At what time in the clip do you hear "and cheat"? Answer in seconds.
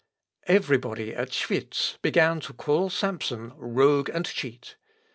4.09-4.75